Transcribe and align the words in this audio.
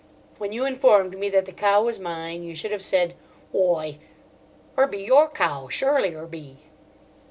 When 0.39 0.51
you 0.51 0.65
informed 0.65 1.15
me 1.19 1.29
that 1.29 1.45
the 1.45 1.51
cow 1.51 1.83
was 1.83 1.99
mine, 1.99 2.41
you 2.41 2.55
should 2.55 2.71
have 2.71 2.81
said: 2.81 3.13
'Whoi, 3.51 3.99
'er 4.75 4.87
be 4.87 5.03
your 5.03 5.29
cow, 5.29 5.67
surelie 5.67 6.15
'er 6.15 6.25
be. 6.25 6.57